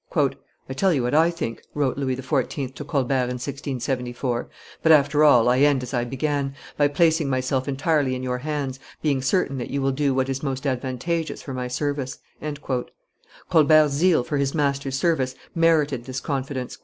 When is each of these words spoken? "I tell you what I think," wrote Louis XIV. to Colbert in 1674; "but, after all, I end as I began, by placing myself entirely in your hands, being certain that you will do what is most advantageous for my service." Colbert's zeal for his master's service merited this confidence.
"I 0.15 0.73
tell 0.75 0.91
you 0.91 1.03
what 1.03 1.13
I 1.13 1.29
think," 1.29 1.61
wrote 1.75 1.95
Louis 1.95 2.15
XIV. 2.15 2.73
to 2.73 2.83
Colbert 2.83 3.29
in 3.29 3.37
1674; 3.37 4.49
"but, 4.81 4.91
after 4.91 5.23
all, 5.23 5.47
I 5.47 5.59
end 5.59 5.83
as 5.83 5.93
I 5.93 6.05
began, 6.05 6.55
by 6.75 6.87
placing 6.87 7.29
myself 7.29 7.67
entirely 7.67 8.15
in 8.15 8.23
your 8.23 8.39
hands, 8.39 8.79
being 9.03 9.21
certain 9.21 9.59
that 9.59 9.69
you 9.69 9.79
will 9.79 9.91
do 9.91 10.15
what 10.15 10.27
is 10.27 10.41
most 10.41 10.65
advantageous 10.65 11.43
for 11.43 11.53
my 11.53 11.67
service." 11.67 12.17
Colbert's 13.51 13.93
zeal 13.93 14.23
for 14.23 14.37
his 14.37 14.55
master's 14.55 14.97
service 14.97 15.35
merited 15.53 16.05
this 16.05 16.19
confidence. 16.19 16.79